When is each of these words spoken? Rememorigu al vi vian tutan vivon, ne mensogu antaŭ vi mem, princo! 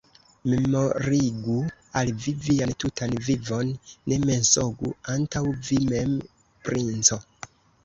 Rememorigu 0.51 1.57
al 2.01 2.09
vi 2.23 2.33
vian 2.47 2.73
tutan 2.85 3.13
vivon, 3.29 3.71
ne 4.09 4.19
mensogu 4.25 4.93
antaŭ 5.19 5.45
vi 5.71 5.81
mem, 5.95 6.19
princo! 6.67 7.23